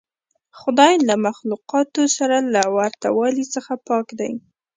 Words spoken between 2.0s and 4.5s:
سره له ورته والي څخه پاک دی.